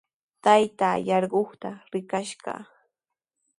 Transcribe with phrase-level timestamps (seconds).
[0.45, 2.61] Taytaa yarquqta rikash kaa.